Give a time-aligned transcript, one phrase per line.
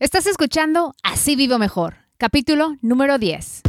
[0.00, 3.62] Estás escuchando Así Vivo Mejor, capítulo número 10.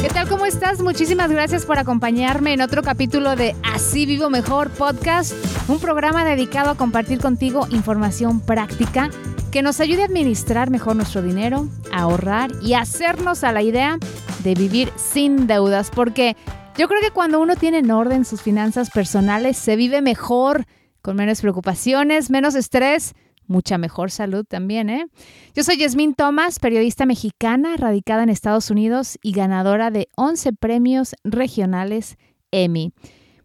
[0.00, 0.28] ¿Qué tal?
[0.28, 0.80] ¿Cómo estás?
[0.80, 5.32] Muchísimas gracias por acompañarme en otro capítulo de Así Vivo Mejor Podcast,
[5.68, 9.10] un programa dedicado a compartir contigo información práctica
[9.52, 14.00] que nos ayude a administrar mejor nuestro dinero, ahorrar y hacernos a la idea
[14.48, 16.34] de vivir sin deudas, porque
[16.78, 20.64] yo creo que cuando uno tiene en orden sus finanzas personales, se vive mejor,
[21.02, 23.14] con menos preocupaciones, menos estrés,
[23.46, 25.06] mucha mejor salud también, ¿eh?
[25.54, 31.14] Yo soy Yasmín Thomas, periodista mexicana, radicada en Estados Unidos y ganadora de 11 premios
[31.24, 32.16] regionales
[32.50, 32.94] Emmy.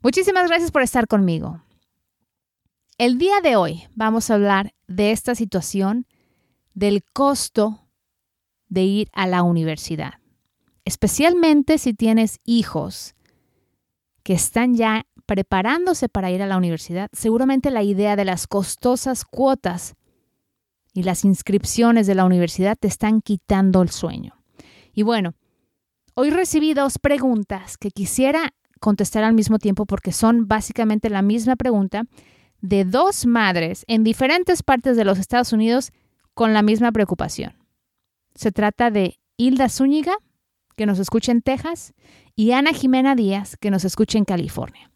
[0.02, 1.62] Muchísimas gracias por estar conmigo.
[2.98, 6.08] El día de hoy vamos a hablar de esta situación
[6.74, 7.90] del costo
[8.70, 10.14] de ir a la universidad,
[10.86, 13.16] especialmente si tienes hijos
[14.24, 17.10] que están ya preparándose para ir a la universidad.
[17.14, 19.96] Seguramente la idea de las costosas cuotas
[20.94, 24.36] y las inscripciones de la universidad te están quitando el sueño.
[24.94, 25.34] Y bueno,
[26.14, 31.56] hoy recibí dos preguntas que quisiera contestar al mismo tiempo porque son básicamente la misma
[31.56, 32.04] pregunta
[32.62, 35.92] de dos madres en diferentes partes de los Estados Unidos
[36.34, 37.54] con la misma preocupación.
[38.36, 40.14] Se trata de Hilda Zúñiga,
[40.76, 41.94] que nos escucha en Texas,
[42.36, 44.90] y Ana Jimena Díaz, que nos escucha en California.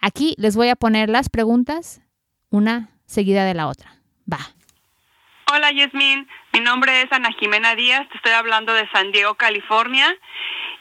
[0.00, 2.00] Aquí les voy a poner las preguntas,
[2.50, 3.94] una seguida de la otra.
[4.30, 4.38] Va.
[5.52, 10.14] Hola Yasmín, mi nombre es Ana Jimena Díaz, te estoy hablando de San Diego, California.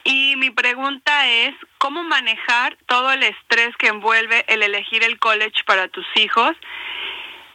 [0.04, 5.64] Y mi pregunta es, ¿cómo manejar todo el estrés que envuelve el elegir el college
[5.66, 6.52] para tus hijos?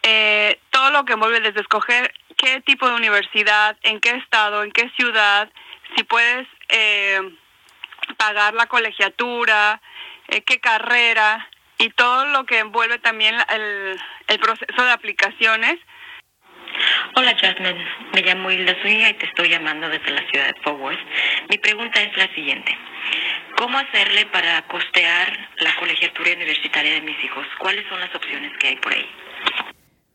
[0.03, 4.73] Eh, todo lo que envuelve desde escoger qué tipo de universidad, en qué estado, en
[4.73, 5.51] qué ciudad,
[5.97, 7.21] si puedes eh,
[8.17, 9.81] pagar la colegiatura,
[10.29, 15.79] eh, qué carrera y todo lo que envuelve también el, el proceso de aplicaciones.
[17.15, 17.85] Hola Jasmine,
[18.15, 20.99] me llamo Hilda Zúñiga y te estoy llamando desde la ciudad de Fort.
[21.51, 22.77] Mi pregunta es la siguiente.
[23.57, 27.47] ¿Cómo hacerle para costear la colegiatura universitaria de mis hijos?
[27.59, 29.07] ¿Cuáles son las opciones que hay por ahí?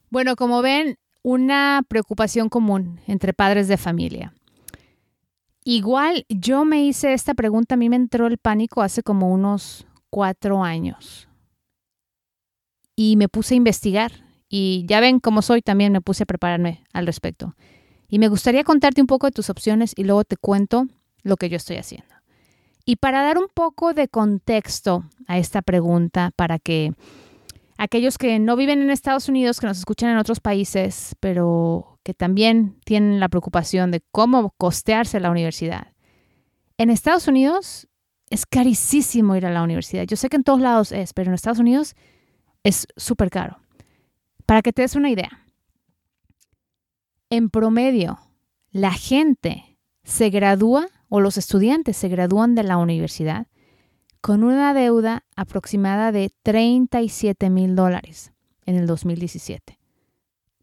[0.10, 4.34] Bueno, como ven, una preocupación común entre padres de familia.
[5.70, 9.86] Igual yo me hice esta pregunta, a mí me entró el pánico hace como unos
[10.10, 11.28] cuatro años.
[12.96, 14.14] Y me puse a investigar
[14.48, 17.54] y ya ven cómo soy, también me puse a prepararme al respecto.
[18.08, 20.88] Y me gustaría contarte un poco de tus opciones y luego te cuento
[21.24, 22.16] lo que yo estoy haciendo.
[22.86, 26.94] Y para dar un poco de contexto a esta pregunta, para que
[27.78, 32.14] aquellos que no viven en Estados Unidos, que nos escuchan en otros países, pero que
[32.14, 35.92] también tienen la preocupación de cómo costearse la universidad.
[36.78, 37.90] En Estados Unidos
[38.30, 40.06] es carísimo ir a la universidad.
[40.06, 41.96] Yo sé que en todos lados es, pero en Estados Unidos
[42.64, 43.60] es súper caro.
[44.46, 45.46] Para que te des una idea,
[47.30, 48.18] en promedio,
[48.72, 53.48] la gente se gradúa o los estudiantes se gradúan de la universidad
[54.22, 58.32] con una deuda aproximada de 37 mil dólares
[58.66, 59.78] en el 2017.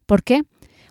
[0.07, 0.43] ¿Por qué?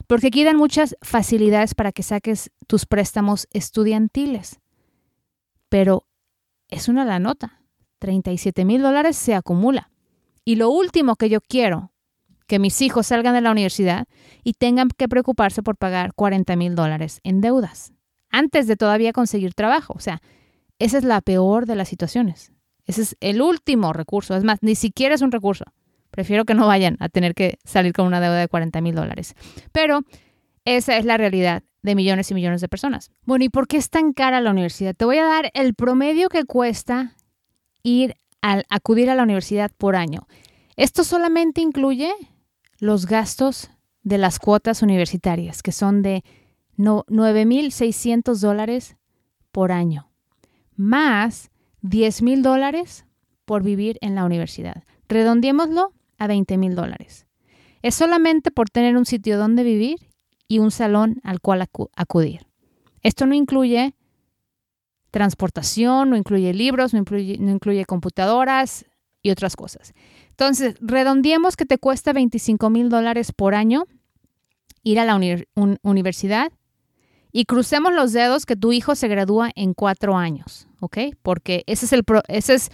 [0.07, 4.61] Porque aquí dan muchas facilidades para que saques tus préstamos estudiantiles.
[5.69, 6.07] Pero
[6.69, 7.61] es una la nota.
[7.99, 9.91] 37 mil dólares se acumula.
[10.45, 11.93] Y lo último que yo quiero
[12.47, 14.07] que mis hijos salgan de la universidad
[14.43, 17.93] y tengan que preocuparse por pagar 40 mil dólares en deudas
[18.31, 19.95] antes de todavía conseguir trabajo.
[19.97, 20.21] O sea,
[20.79, 22.53] esa es la peor de las situaciones.
[22.85, 24.37] Ese es el último recurso.
[24.37, 25.65] Es más, ni siquiera es un recurso.
[26.15, 29.35] Prefiero que no vayan a tener que salir con una deuda de 40 mil dólares.
[29.73, 30.03] Pero
[30.65, 33.11] esa es la realidad de millones y millones de personas.
[33.25, 34.95] Bueno, ¿y por qué es tan cara la universidad?
[34.95, 37.17] Te voy a dar el promedio que cuesta
[37.83, 40.29] ir a acudir a la universidad por año.
[40.77, 42.13] Esto solamente incluye
[42.79, 43.71] los gastos
[44.05, 46.23] de las cuotas universitarias, que son de
[46.77, 48.97] 9.600 dólares
[49.51, 50.11] por año,
[50.77, 51.51] más
[51.83, 53.05] 10.000 dólares
[53.45, 54.85] por vivir en la universidad.
[55.09, 57.27] Redondeémoslo a 20.000 dólares.
[57.83, 59.99] Es solamente por tener un sitio donde vivir
[60.49, 62.47] y un salón al cual acudir.
[63.03, 63.95] Esto no incluye
[65.11, 68.85] transportación, no incluye libros, no incluye, computadoras
[69.23, 69.95] y otras cosas.
[70.31, 73.85] Entonces, redondeemos que te cuesta 25 mil dólares por año
[74.83, 75.17] ir a la
[75.83, 76.51] universidad
[77.31, 80.99] y crucemos los dedos que tu hijo se gradúa en cuatro años, ¿ok?
[81.23, 82.71] Porque ese es el, ese es,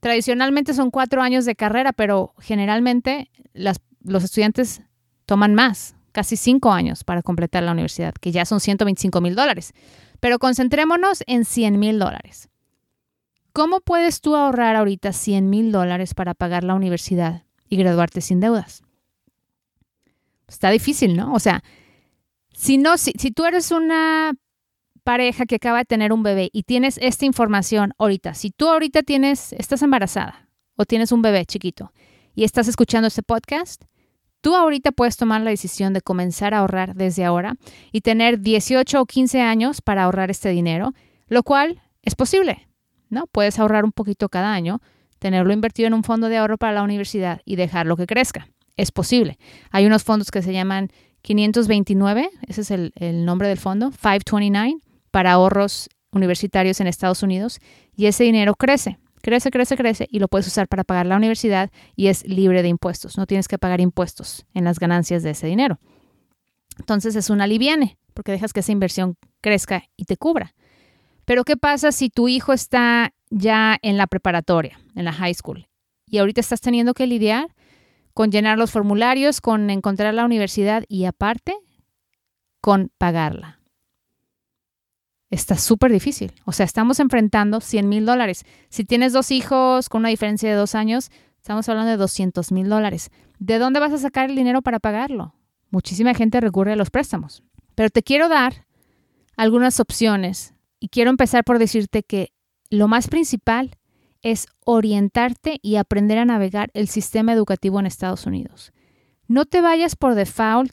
[0.00, 4.82] tradicionalmente son cuatro años de carrera, pero generalmente los estudiantes
[5.26, 9.72] toman más, casi cinco años para completar la universidad, que ya son 125 mil dólares.
[10.20, 12.48] Pero concentrémonos en 100 mil dólares.
[13.52, 18.40] ¿Cómo puedes tú ahorrar ahorita 100 mil dólares para pagar la universidad y graduarte sin
[18.40, 18.82] deudas?
[20.46, 21.34] Está difícil, ¿no?
[21.34, 21.62] O sea,
[22.52, 24.32] si, no, si tú eres una
[25.08, 29.02] pareja que acaba de tener un bebé y tienes esta información ahorita, si tú ahorita
[29.02, 31.94] tienes, estás embarazada o tienes un bebé chiquito
[32.34, 33.84] y estás escuchando este podcast,
[34.42, 37.54] tú ahorita puedes tomar la decisión de comenzar a ahorrar desde ahora
[37.90, 40.92] y tener 18 o 15 años para ahorrar este dinero,
[41.28, 42.68] lo cual es posible,
[43.08, 43.26] ¿no?
[43.28, 44.82] Puedes ahorrar un poquito cada año,
[45.18, 48.50] tenerlo invertido en un fondo de ahorro para la universidad y dejarlo que crezca.
[48.76, 49.38] Es posible.
[49.70, 50.90] Hay unos fondos que se llaman
[51.22, 57.60] 529, ese es el, el nombre del fondo, 529, para ahorros universitarios en Estados Unidos,
[57.96, 61.70] y ese dinero crece crece, crece, crece y lo puedes usar para pagar la universidad
[61.96, 63.18] y es libre de impuestos.
[63.18, 65.78] No tienes que pagar impuestos en las ganancias de ese dinero.
[66.78, 70.54] Entonces es un aliviane porque dejas que esa inversión crezca y te cubra.
[71.24, 75.68] Pero ¿qué pasa si tu hijo está ya en la preparatoria, en la high school,
[76.06, 77.54] y ahorita estás teniendo que lidiar
[78.14, 81.54] con llenar los formularios, con encontrar la universidad y aparte
[82.60, 83.57] con pagarla?
[85.30, 86.32] Está súper difícil.
[86.44, 88.44] O sea, estamos enfrentando 100 mil dólares.
[88.68, 92.68] Si tienes dos hijos con una diferencia de dos años, estamos hablando de 200 mil
[92.68, 93.10] dólares.
[93.38, 95.34] ¿De dónde vas a sacar el dinero para pagarlo?
[95.70, 97.42] Muchísima gente recurre a los préstamos.
[97.74, 98.66] Pero te quiero dar
[99.36, 102.32] algunas opciones y quiero empezar por decirte que
[102.70, 103.76] lo más principal
[104.22, 108.72] es orientarte y aprender a navegar el sistema educativo en Estados Unidos.
[109.26, 110.72] No te vayas por default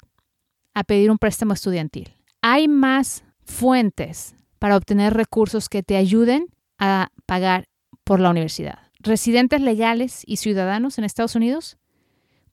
[0.74, 2.16] a pedir un préstamo estudiantil.
[2.42, 6.48] Hay más fuentes para obtener recursos que te ayuden
[6.78, 7.68] a pagar
[8.04, 8.80] por la universidad.
[9.00, 11.78] Residentes legales y ciudadanos en Estados Unidos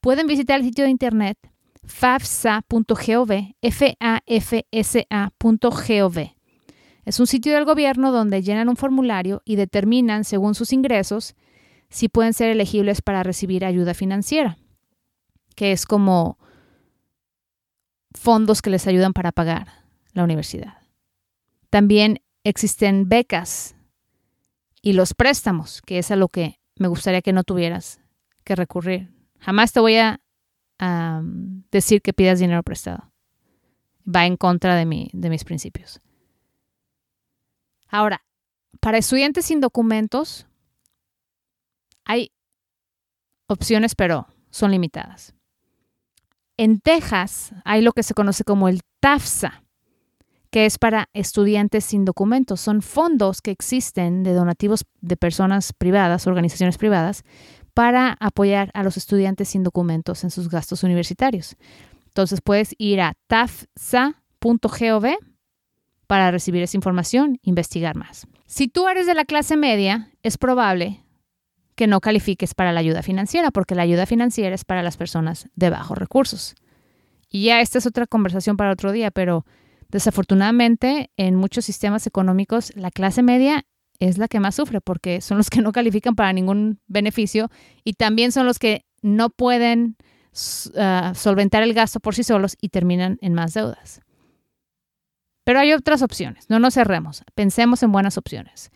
[0.01, 1.39] pueden visitar el sitio de internet
[1.85, 6.19] fafsa.gov, f a f s a.gov.
[7.05, 11.35] Es un sitio del gobierno donde llenan un formulario y determinan, según sus ingresos,
[11.91, 14.57] si pueden ser elegibles para recibir ayuda financiera,
[15.57, 16.39] que es como
[18.15, 19.69] fondos que les ayudan para pagar
[20.13, 20.82] la universidad.
[21.73, 23.75] También existen becas
[24.83, 27.99] y los préstamos, que es a lo que me gustaría que no tuvieras
[28.45, 29.11] que recurrir.
[29.39, 30.21] Jamás te voy a
[31.71, 33.11] decir que pidas dinero prestado.
[34.07, 36.03] Va en contra de, mi, de mis principios.
[37.89, 38.23] Ahora,
[38.81, 40.47] para estudiantes sin documentos,
[42.05, 42.33] hay
[43.47, 45.35] opciones, pero son limitadas.
[46.59, 49.63] En Texas hay lo que se conoce como el TAFSA,
[50.53, 52.61] que es para estudiantes sin documentos.
[52.61, 57.25] Son fondos que existen de donativos de personas privadas, organizaciones privadas,
[57.73, 61.57] para apoyar a los estudiantes sin documentos en sus gastos universitarios.
[62.05, 65.07] Entonces puedes ir a tafsa.gov
[66.07, 68.27] para recibir esa información, investigar más.
[68.45, 71.03] Si tú eres de la clase media, es probable
[71.77, 75.49] que no califiques para la ayuda financiera, porque la ayuda financiera es para las personas
[75.55, 76.55] de bajos recursos.
[77.31, 79.47] Y ya esta es otra conversación para otro día, pero
[79.93, 83.67] Desafortunadamente, en muchos sistemas económicos, la clase media
[83.99, 87.51] es la que más sufre porque son los que no califican para ningún beneficio
[87.85, 89.97] y también son los que no pueden
[90.79, 94.01] ah, solventar el gasto por sí solos y terminan en más deudas.
[95.45, 98.71] Pero hay otras opciones, no nos cerremos, pensemos en buenas opciones.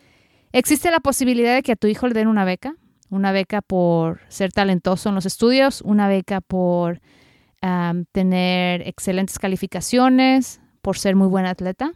[0.51, 2.75] Existe la posibilidad de que a tu hijo le den una beca,
[3.09, 7.01] una beca por ser talentoso en los estudios, una beca por
[8.11, 11.91] tener excelentes calificaciones, por ser muy buen atleta.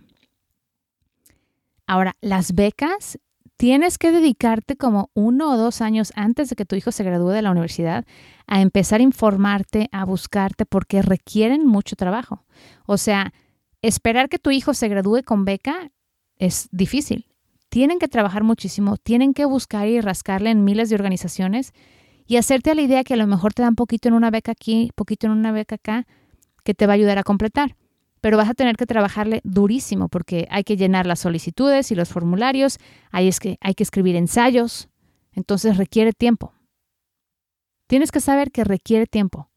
[1.88, 3.18] Ahora, las becas,
[3.56, 7.30] tienes que dedicarte como uno o dos años antes de que tu hijo se gradúe
[7.30, 8.04] de la universidad
[8.48, 12.44] a empezar a informarte, a buscarte, porque requieren mucho trabajo.
[12.86, 13.32] O sea,
[13.82, 15.90] esperar que tu hijo se gradúe con beca
[16.36, 17.28] es difícil.
[17.70, 21.72] Tienen que trabajar muchísimo, tienen que buscar y rascarle en miles de organizaciones
[22.28, 24.52] y hacerte a la idea que a lo mejor te dan poquito en una beca
[24.52, 26.08] aquí, poquito en una beca acá,
[26.66, 27.78] que te va a ayudar a completar
[28.22, 32.10] pero vas a tener que trabajarle durísimo porque hay que llenar las solicitudes y los
[32.10, 32.78] formularios,
[33.12, 34.88] hay, es que, hay que escribir ensayos,
[35.34, 36.54] entonces requiere tiempo.
[37.88, 39.50] Tienes que saber que requiere tiempo.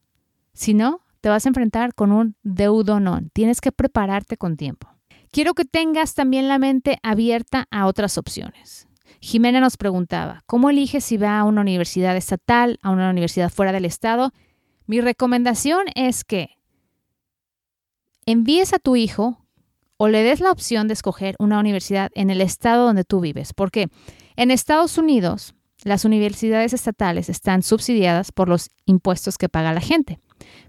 [0.53, 3.29] Si no, te vas a enfrentar con un deudonón.
[3.33, 4.89] Tienes que prepararte con tiempo.
[5.31, 8.87] Quiero que tengas también la mente abierta a otras opciones.
[9.21, 13.71] Jimena nos preguntaba, ¿cómo eliges si va a una universidad estatal, a una universidad fuera
[13.71, 14.33] del estado?
[14.85, 16.57] Mi recomendación es que
[18.25, 19.45] envíes a tu hijo
[19.97, 23.53] o le des la opción de escoger una universidad en el estado donde tú vives.
[23.53, 23.87] Porque
[24.35, 30.19] en Estados Unidos, las universidades estatales están subsidiadas por los impuestos que paga la gente.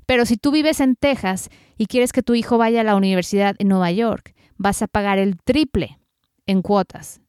[0.06, 3.56] Pero si tú vives en Texas y quieres que tu hijo vaya a la universidad
[3.58, 5.98] en Nueva York, vas a pagar el triple
[6.46, 7.20] en cuotas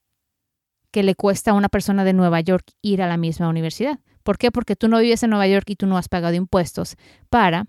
[0.91, 4.00] que le cuesta a una persona de Nueva York ir a la misma universidad.
[4.24, 4.51] ¿Por qué?
[4.51, 6.96] Porque tú no vives en Nueva York y tú no has pagado impuestos
[7.29, 7.65] para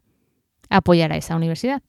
[0.71, 1.83] apoyar a esa universidad.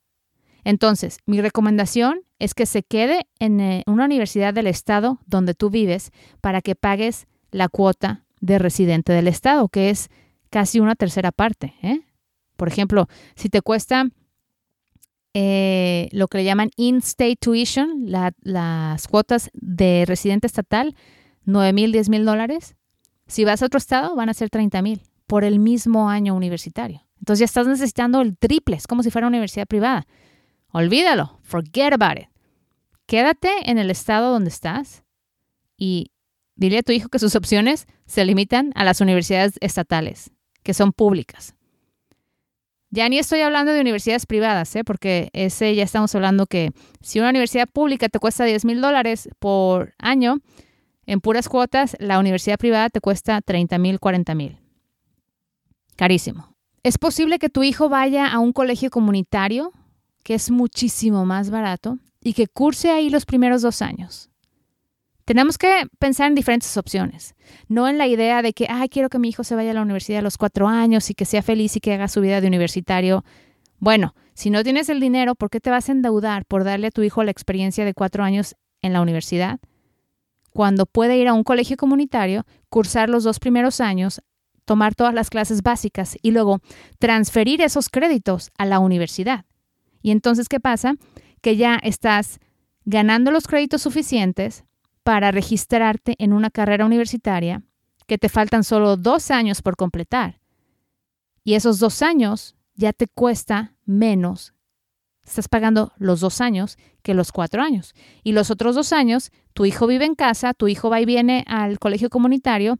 [0.64, 5.70] Entonces, mi recomendación es que se quede en eh, una universidad del estado donde tú
[5.70, 10.08] vives para que pagues la cuota de residente del estado, que es
[10.50, 11.74] casi una tercera parte.
[11.82, 12.00] ¿eh?
[12.56, 14.08] Por ejemplo, si te cuesta
[15.32, 20.96] eh, lo que le llaman in-state tuition, las cuotas de residente estatal,
[21.44, 22.76] 9 mil, 10 mil dólares.
[23.26, 27.02] Si vas a otro estado, van a ser 30 mil por el mismo año universitario.
[27.20, 30.06] Entonces ya estás necesitando el triple, es como si fuera una universidad privada.
[30.72, 32.28] Olvídalo, forget about it.
[33.06, 35.04] Quédate en el estado donde estás
[35.76, 36.12] y
[36.54, 40.30] dile a tu hijo que sus opciones se limitan a las universidades estatales,
[40.62, 41.54] que son públicas.
[42.90, 44.84] Ya ni estoy hablando de universidades privadas, ¿eh?
[44.84, 49.28] porque ese ya estamos hablando que si una universidad pública te cuesta 10 mil dólares
[49.38, 50.38] por año,
[51.06, 54.58] en puras cuotas, la universidad privada te cuesta 30 mil, 40 mil.
[55.96, 56.56] Carísimo.
[56.82, 59.72] Es posible que tu hijo vaya a un colegio comunitario,
[60.22, 64.30] que es muchísimo más barato, y que curse ahí los primeros dos años.
[65.24, 67.34] Tenemos que pensar en diferentes opciones,
[67.68, 69.82] no en la idea de que, ay, quiero que mi hijo se vaya a la
[69.82, 72.48] universidad a los cuatro años y que sea feliz y que haga su vida de
[72.48, 73.24] universitario.
[73.78, 76.90] Bueno, si no tienes el dinero, ¿por qué te vas a endeudar por darle a
[76.90, 79.60] tu hijo la experiencia de cuatro años en la universidad?
[80.52, 84.22] Cuando puede ir a un colegio comunitario, cursar los dos primeros años,
[84.64, 86.58] tomar todas las clases básicas y luego
[86.98, 89.44] transferir esos créditos a la universidad.
[90.02, 90.96] Y entonces, ¿qué pasa?
[91.40, 92.38] Que ya estás
[92.84, 94.64] ganando los créditos suficientes
[95.02, 97.62] para registrarte en una carrera universitaria
[98.06, 100.40] que te faltan solo dos años por completar.
[101.44, 104.54] Y esos dos años ya te cuesta menos.
[105.24, 107.94] Estás pagando los dos años que los cuatro años.
[108.24, 111.44] Y los otros dos años, tu hijo vive en casa, tu hijo va y viene
[111.46, 112.78] al colegio comunitario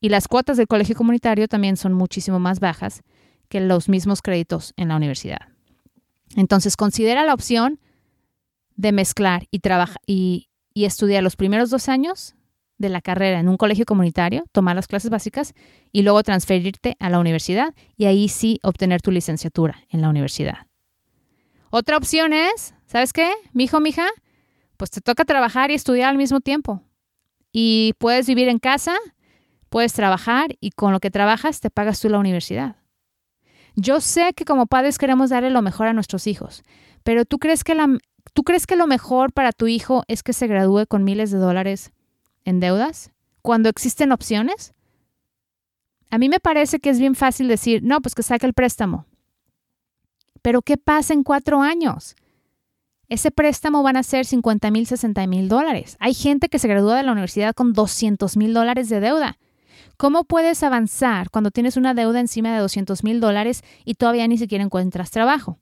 [0.00, 3.02] y las cuotas del colegio comunitario también son muchísimo más bajas
[3.48, 5.51] que los mismos créditos en la universidad.
[6.36, 7.78] Entonces, considera la opción
[8.76, 12.34] de mezclar y, trabajar y, estudiar los primeros dos años
[12.78, 15.54] de la carrera en un colegio comunitario, tomar las clases básicas
[15.92, 20.66] y luego transferirte a la universidad y ahí sí obtener tu licenciatura en la universidad.
[21.70, 23.30] Otra opción es, ¿sabes qué?
[23.52, 24.08] Mi hijo, mi hija,
[24.76, 26.82] pues te toca trabajar y estudiar al mismo tiempo.
[27.52, 28.96] Y puedes vivir en casa,
[29.68, 32.81] puedes trabajar y con lo que trabajas te pagas tú la universidad.
[33.74, 36.62] Yo sé que como padres queremos darle lo mejor a nuestros hijos,
[37.02, 37.74] pero ¿tú crees que
[38.34, 41.38] ¿Tú crees que lo mejor para tu hijo es que se gradúe con miles de
[41.38, 41.92] dólares
[42.44, 43.12] en deudas
[43.42, 44.72] cuando existen opciones?
[46.10, 49.06] A mí me parece que es bien fácil decir, no, pues que saque el préstamo.
[50.40, 52.16] Pero ¿qué pasa en cuatro años?
[53.08, 55.96] Ese préstamo van a ser 50 mil, 60 mil dólares.
[56.00, 59.38] Hay gente que se gradúa de la universidad con 200 mil dólares de deuda.
[59.96, 64.38] ¿Cómo puedes avanzar cuando tienes una deuda encima de 200 mil dólares y todavía ni
[64.38, 65.58] siquiera encuentras trabajo?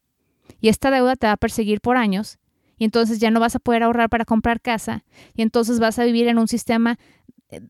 [0.60, 2.38] Y esta deuda te va a perseguir por años
[2.76, 6.04] y entonces ya no vas a poder ahorrar para comprar casa y entonces vas a
[6.04, 6.98] vivir en un sistema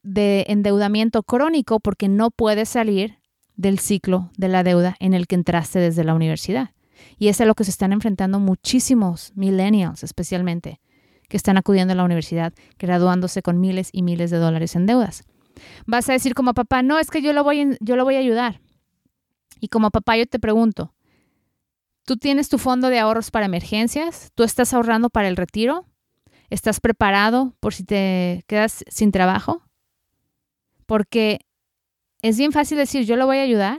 [0.02, 3.19] de endeudamiento crónico porque no puedes salir
[3.57, 6.71] del ciclo de la deuda en el que entraste desde la universidad.
[7.19, 10.81] Y es a lo que se están enfrentando muchísimos millennials especialmente
[11.29, 15.25] que están acudiendo a la universidad, graduándose con miles y miles de dólares en deudas.
[15.87, 18.21] Vas a decir como papá, no, es que yo lo voy, yo lo voy a
[18.21, 18.61] ayudar.
[19.61, 20.95] Y como papá yo te pregunto,
[22.11, 25.87] Tú tienes tu fondo de ahorros para emergencias, tú estás ahorrando para el retiro,
[26.49, 29.62] estás preparado por si te quedas sin trabajo.
[30.87, 31.47] Porque
[32.21, 33.79] es bien fácil decir, yo lo voy a ayudar,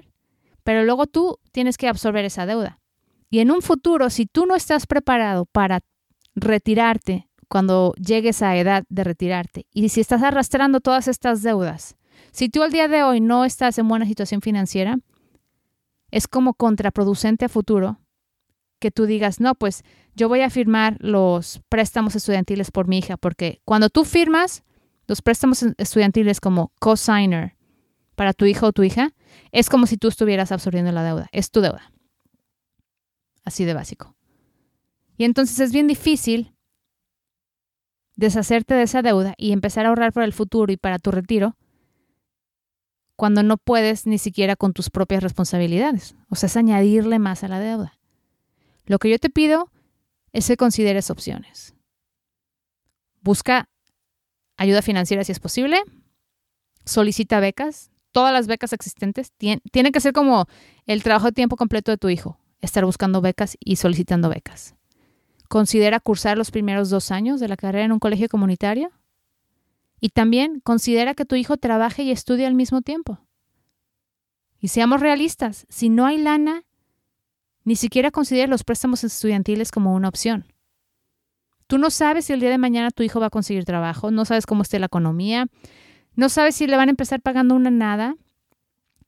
[0.64, 2.80] pero luego tú tienes que absorber esa deuda.
[3.30, 5.82] Y en un futuro, si tú no estás preparado para
[6.34, 11.98] retirarte cuando llegues a edad de retirarte, y si estás arrastrando todas estas deudas,
[12.32, 15.00] si tú al día de hoy no estás en buena situación financiera,
[16.12, 18.00] es como contraproducente a futuro
[18.80, 19.84] que tú digas, no, pues
[20.16, 24.64] yo voy a firmar los préstamos estudiantiles por mi hija, porque cuando tú firmas
[25.06, 27.58] los préstamos estudiantiles como co-signer
[28.16, 29.14] para tu hijo o tu hija,
[29.52, 31.92] es como si tú estuvieras absorbiendo la deuda, es tu deuda.
[33.44, 34.16] Así de básico.
[35.18, 36.54] Y entonces es bien difícil
[38.22, 41.58] deshacerte de esa deuda y empezar a ahorrar para el futuro y para tu retiro
[43.16, 46.16] cuando no puedes ni siquiera con tus propias responsabilidades.
[46.30, 48.00] O sea, es añadirle más a la deuda.
[48.86, 49.72] Lo que yo te pido
[50.34, 51.76] es que consideres opciones.
[53.22, 53.70] Busca
[54.58, 55.82] ayuda financiera si es posible.
[56.86, 57.92] Solicita becas.
[58.12, 60.48] Todas las becas existentes tienen que ser como
[60.86, 62.40] el trabajo de tiempo completo de tu hijo.
[62.60, 64.76] Estar buscando becas y solicitando becas.
[65.52, 68.90] Considera cursar los primeros dos años de la carrera en un colegio comunitario.
[70.00, 73.20] Y también considera que tu hijo trabaje y estudie al mismo tiempo.
[74.62, 76.64] Y seamos realistas, si no hay lana,
[77.66, 80.46] ni siquiera considera los préstamos estudiantiles como una opción.
[81.68, 84.24] Tú no sabes si el día de mañana tu hijo va a conseguir trabajo, no
[84.24, 85.48] sabes cómo esté la economía,
[86.16, 88.16] no sabes si le van a empezar pagando una nada.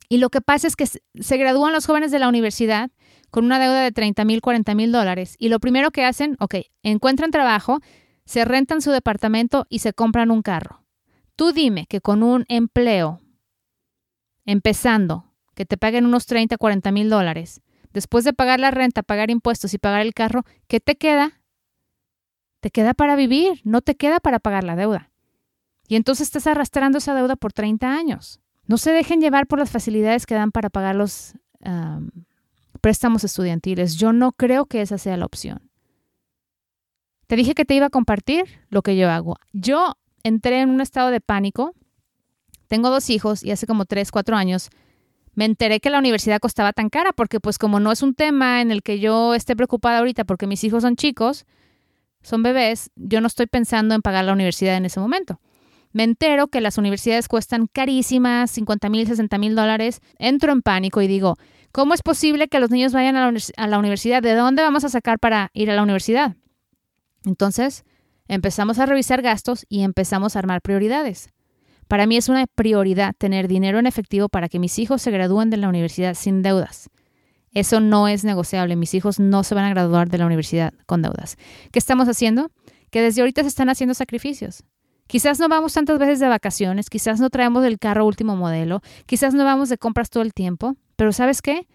[0.10, 2.92] Y lo que pasa es que se gradúan los jóvenes de la universidad
[3.34, 5.38] con una deuda de 30 mil, 40 mil dólares.
[5.40, 7.80] Y lo primero que hacen, ok, encuentran trabajo,
[8.26, 10.84] se rentan su departamento y se compran un carro.
[11.36, 13.22] Tú dime que con un empleo,
[14.46, 19.32] empezando, que te paguen unos 30, 40 mil dólares, después de pagar la renta, pagar
[19.32, 21.42] impuestos y pagar el carro, ¿qué te queda?
[22.60, 25.10] Te queda para vivir, no te queda para pagar la deuda.
[25.88, 28.42] Y entonces estás arrastrando esa deuda por 30 años.
[28.68, 31.34] No se dejen llevar por las facilidades que dan para pagar los
[32.84, 33.96] préstamos estudiantiles.
[33.96, 35.72] Yo no creo que esa sea la opción.
[37.28, 39.38] Te dije que te iba a compartir lo que yo hago.
[39.54, 41.74] Yo entré en un estado de pánico.
[42.68, 44.70] Tengo dos hijos y hace como tres, cuatro años
[45.34, 48.62] me enteré que la universidad costaba tan cara porque pues como no es un tema
[48.62, 51.46] en el que yo esté preocupada ahorita porque mis hijos son chicos,
[52.22, 55.40] son bebés, yo no estoy pensando en pagar la universidad en ese momento
[55.94, 61.02] me entero que las universidades cuestan carísimas, 50 mil, 60 mil dólares, entro en pánico
[61.02, 61.38] y digo,
[61.72, 64.22] ¿cómo es posible que los niños vayan a la, universidad?
[64.22, 66.36] ¿De dónde vamos a sacar para ir a la universidad?
[67.26, 67.86] Entonces,
[68.28, 71.30] empezamos a revisar gastos y empezamos a armar prioridades.
[71.88, 75.52] Para mí es una prioridad tener dinero en efectivo para que mis hijos se gradúen
[75.52, 76.90] de la universidad sin deudas.
[77.52, 78.76] Eso no es negociable.
[78.76, 81.38] Mis hijos no se van a graduar de la universidad con deudas.
[81.72, 82.50] ¿Qué estamos haciendo?
[82.90, 84.64] Que desde ahorita se están haciendo sacrificios.
[85.08, 89.34] Quizás no vamos tantas veces de vacaciones, quizás no traemos el carro último modelo, quizás
[89.34, 91.68] no vamos de compras todo el tiempo, pero ¿sabes qué?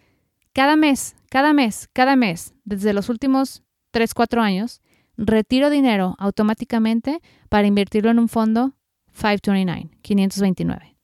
[0.53, 4.81] Cada mes, cada mes, cada mes, desde los últimos 3, 4 años,
[5.17, 8.75] retiro dinero automáticamente para invertirlo en un fondo
[9.13, 10.97] 529, 529.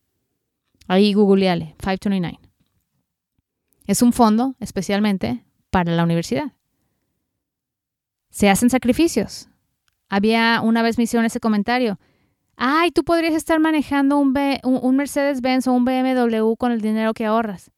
[0.87, 2.39] Ahí googleale, 529.
[3.87, 6.53] Es un fondo especialmente para la universidad.
[8.31, 9.49] Se hacen sacrificios.
[10.09, 11.99] Había una vez me hicieron ese comentario
[12.57, 17.27] ay, tú podrías estar manejando un, un, Mercedes-Benz o un BMW con el dinero que
[17.27, 17.71] ahorras.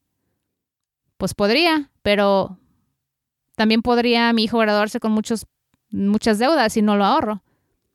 [1.17, 2.57] Pues podría, pero
[3.55, 5.47] también podría mi hijo graduarse con muchos,
[5.89, 7.43] muchas deudas y no lo ahorro.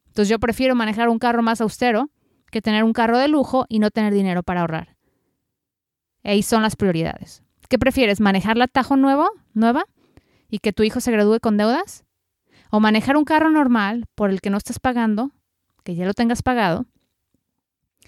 [0.07, 2.11] Entonces yo prefiero manejar un carro más austero
[2.51, 4.97] que tener un carro de lujo y no tener dinero para ahorrar.
[6.25, 7.43] Ahí son las prioridades.
[7.69, 8.21] ¿Qué prefieres?
[8.21, 9.85] ¿Manejar la Tajo nuevo, nueva
[10.51, 12.05] y que tu hijo se gradúe con deudas?
[12.71, 15.31] ¿O manejar un carro normal por el que no estás pagando
[15.83, 16.87] que ya lo tengas pagado,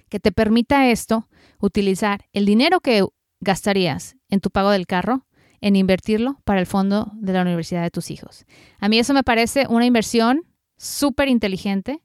[0.09, 1.29] que te permita esto
[1.61, 3.05] utilizar el dinero que
[3.41, 5.27] gastarías en tu pago del carro
[5.61, 8.45] en invertirlo para el fondo de la universidad de tus hijos.
[8.79, 10.43] A mí eso me parece una inversión
[10.77, 12.03] súper inteligente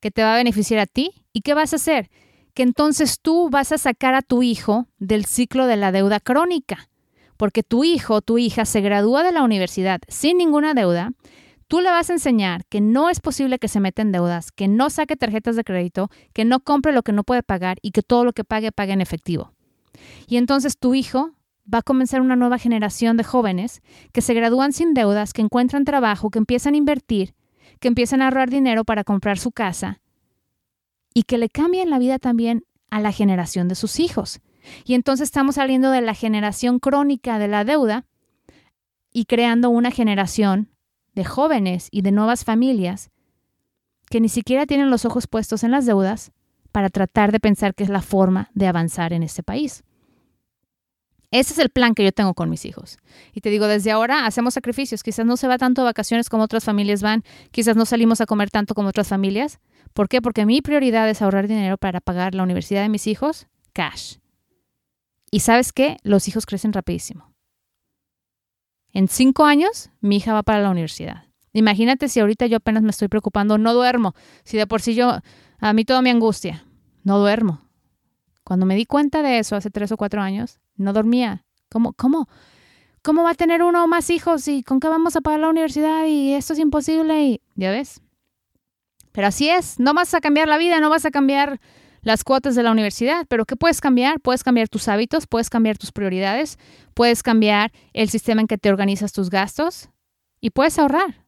[0.00, 1.10] que te va a beneficiar a ti.
[1.32, 2.10] ¿Y qué vas a hacer?
[2.54, 6.88] Que entonces tú vas a sacar a tu hijo del ciclo de la deuda crónica,
[7.36, 11.12] porque tu hijo tu hija se gradúa de la universidad sin ninguna deuda
[11.68, 14.68] Tú le vas a enseñar que no es posible que se meta en deudas, que
[14.68, 18.02] no saque tarjetas de crédito, que no compre lo que no puede pagar y que
[18.02, 19.52] todo lo que pague pague en efectivo.
[20.26, 21.32] Y entonces tu hijo
[21.72, 25.84] va a comenzar una nueva generación de jóvenes que se gradúan sin deudas, que encuentran
[25.84, 27.34] trabajo, que empiezan a invertir,
[27.80, 30.00] que empiezan a ahorrar dinero para comprar su casa
[31.14, 34.40] y que le cambien la vida también a la generación de sus hijos.
[34.84, 38.06] Y entonces estamos saliendo de la generación crónica de la deuda
[39.12, 40.73] y creando una generación
[41.14, 43.10] de jóvenes y de nuevas familias
[44.10, 46.32] que ni siquiera tienen los ojos puestos en las deudas
[46.72, 49.84] para tratar de pensar que es la forma de avanzar en este país.
[51.30, 52.98] Ese es el plan que yo tengo con mis hijos.
[53.32, 55.02] Y te digo, desde ahora hacemos sacrificios.
[55.02, 57.24] Quizás no se va tanto a vacaciones como otras familias van.
[57.50, 59.58] Quizás no salimos a comer tanto como otras familias.
[59.94, 60.22] ¿Por qué?
[60.22, 64.18] Porque mi prioridad es ahorrar dinero para pagar la universidad de mis hijos, cash.
[65.32, 65.96] Y sabes qué?
[66.04, 67.33] Los hijos crecen rapidísimo.
[68.94, 71.24] En cinco años, mi hija va para la universidad.
[71.52, 74.14] Imagínate si ahorita yo apenas me estoy preocupando, no duermo.
[74.44, 75.18] Si de por sí yo,
[75.58, 76.64] a mí todo me angustia,
[77.02, 77.60] no duermo.
[78.44, 81.44] Cuando me di cuenta de eso hace tres o cuatro años, no dormía.
[81.70, 82.28] ¿Cómo, cómo,
[83.02, 85.48] cómo va a tener uno o más hijos y con qué vamos a pagar la
[85.48, 87.24] universidad y esto es imposible?
[87.24, 88.00] Y ya ves.
[89.10, 91.60] Pero así es, no vas a cambiar la vida, no vas a cambiar
[92.04, 94.20] las cuotas de la universidad, pero ¿qué puedes cambiar?
[94.20, 96.58] Puedes cambiar tus hábitos, puedes cambiar tus prioridades,
[96.92, 99.88] puedes cambiar el sistema en que te organizas tus gastos
[100.40, 101.24] y puedes ahorrar.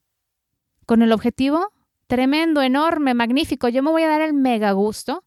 [0.84, 1.72] Con el objetivo
[2.06, 5.24] tremendo, enorme, magnífico, yo me voy a dar el mega gusto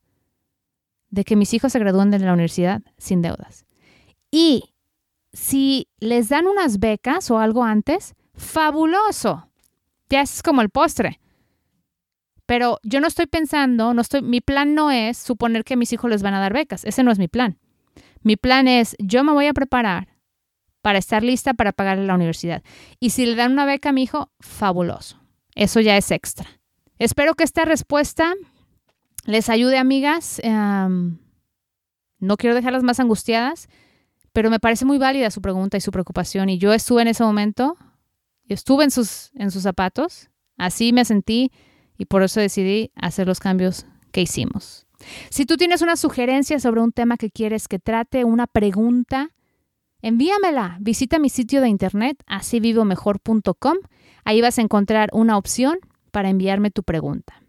[1.09, 3.65] de que mis hijos se gradúen de la universidad sin deudas.
[4.31, 4.75] Y
[5.33, 9.47] si les dan unas becas o algo antes, fabuloso.
[10.09, 11.19] ya es como el postre.
[12.49, 16.09] Pero yo no estoy pensando, no estoy, mi plan no es suponer que mis hijos
[16.09, 16.83] les van a dar becas.
[16.83, 17.59] Ese no es mi plan.
[18.23, 20.07] Mi plan es, yo me voy a preparar
[20.81, 22.63] para estar lista para pagarle la universidad.
[22.99, 25.21] Y si le dan una beca a mi hijo, fabuloso.
[25.53, 26.47] Eso ya es extra.
[26.97, 28.33] Espero que esta respuesta
[29.25, 30.41] les ayude, amigas.
[30.43, 33.69] no quiero dejarlas más angustiadas,
[34.33, 36.49] pero me parece muy válida su pregunta y su preocupación.
[36.49, 37.77] Y yo estuve en ese momento,
[38.47, 41.51] estuve en sus, en sus zapatos, así me sentí
[41.99, 44.87] y por eso decidí hacer los cambios que hicimos.
[45.29, 49.31] Si tú tienes una sugerencia sobre un tema que quieres que trate, una pregunta,
[50.01, 50.77] envíamela.
[50.79, 53.77] Visita mi sitio de internet, asivivomejor.com.
[54.23, 55.77] Ahí vas a encontrar una opción
[56.11, 57.43] para enviarme tu pregunta.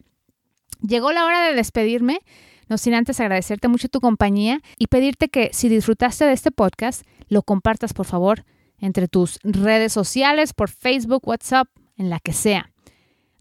[0.82, 2.20] Llegó la hora de despedirme,
[2.68, 7.04] no sin antes agradecerte mucho tu compañía y pedirte que si disfrutaste de este podcast,
[7.28, 8.44] lo compartas por favor
[8.78, 12.72] entre tus redes sociales, por Facebook, WhatsApp, en la que sea.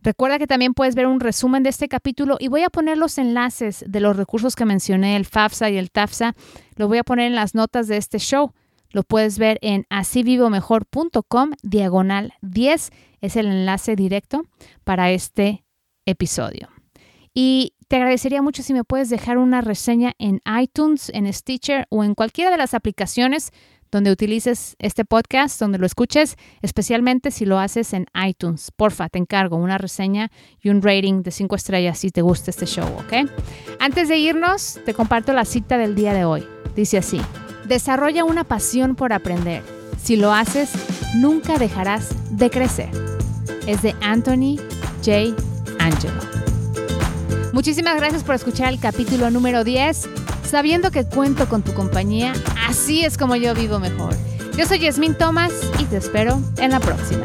[0.01, 3.17] Recuerda que también puedes ver un resumen de este capítulo y voy a poner los
[3.17, 6.35] enlaces de los recursos que mencioné, el FAFSA y el TAFSA,
[6.75, 8.53] lo voy a poner en las notas de este show.
[8.91, 12.89] Lo puedes ver en asivivomejor.com diagonal 10.
[13.21, 14.45] Es el enlace directo
[14.83, 15.63] para este
[16.05, 16.69] episodio.
[17.33, 22.03] Y te agradecería mucho si me puedes dejar una reseña en iTunes, en Stitcher o
[22.03, 23.51] en cualquiera de las aplicaciones
[23.91, 28.71] donde utilices este podcast, donde lo escuches, especialmente si lo haces en iTunes.
[28.75, 32.65] Porfa, te encargo una reseña y un rating de 5 estrellas si te gusta este
[32.65, 33.29] show, ¿ok?
[33.79, 36.45] Antes de irnos, te comparto la cita del día de hoy.
[36.75, 37.19] Dice así,
[37.67, 39.63] desarrolla una pasión por aprender.
[40.01, 40.71] Si lo haces,
[41.15, 42.89] nunca dejarás de crecer.
[43.67, 44.57] Es de Anthony
[45.03, 45.35] J.
[45.79, 46.38] Angelo.
[47.51, 50.07] Muchísimas gracias por escuchar el capítulo número 10
[50.47, 52.33] sabiendo que cuento con tu compañía,
[52.67, 54.15] así es como yo vivo mejor.
[54.57, 57.23] Yo soy Yasmin Thomas y te espero en la próxima.